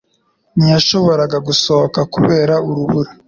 Ntiyashoboraga 0.55 1.37
gusohoka 1.47 1.99
kubera 2.13 2.55
urubura 2.69 3.11